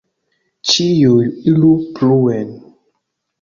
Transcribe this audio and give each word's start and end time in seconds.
Ĉiuj 0.69 1.27
iru 1.51 1.75
pluen! 2.01 2.51